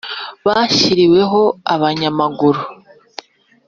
bashyiriweho 0.45 1.41
abanyamaguru 1.73 2.61